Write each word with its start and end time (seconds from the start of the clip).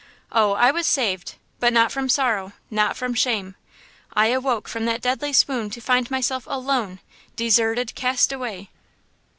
"Oh, 0.31 0.53
I 0.53 0.71
was 0.71 0.87
saved, 0.87 1.35
but 1.59 1.71
not 1.71 1.91
from 1.91 2.09
sorrow–not 2.09 2.97
from 2.97 3.13
shame! 3.13 3.53
I 4.15 4.29
awoke 4.29 4.67
from 4.67 4.85
that 4.85 4.99
deadly 5.03 5.31
swoon 5.31 5.69
to 5.69 5.79
find 5.79 6.09
myself 6.09 6.47
alone, 6.47 7.01
deserted, 7.35 7.93
cast 7.93 8.31
away! 8.33 8.71